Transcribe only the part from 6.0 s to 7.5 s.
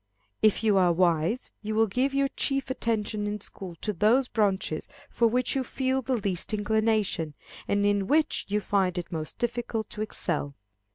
the least inclination,